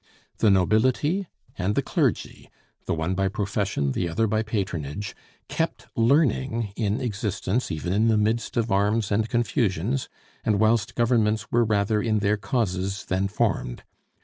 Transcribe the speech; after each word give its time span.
The 0.39 0.49
nobility 0.49 1.27
and 1.59 1.75
the 1.75 1.83
clergy, 1.83 2.49
the 2.87 2.93
one 2.95 3.13
by 3.13 3.27
profession, 3.27 3.91
the 3.91 4.09
other 4.09 4.25
by 4.25 4.41
patronage, 4.41 5.15
kept 5.47 5.85
learning 5.95 6.73
in 6.75 6.99
existence 6.99 7.69
even 7.69 7.93
in 7.93 8.07
the 8.07 8.17
midst 8.17 8.57
of 8.57 8.71
arms 8.71 9.11
and 9.11 9.29
confusions, 9.29 10.09
and 10.43 10.59
whilst 10.59 10.95
governments 10.95 11.51
were 11.51 11.63
rather 11.63 12.01
in 12.01 12.17
their 12.17 12.35
causes 12.35 13.05
than 13.05 13.27
formed. 13.27 13.83